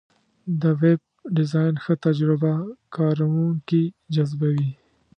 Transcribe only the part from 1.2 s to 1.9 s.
ډیزاین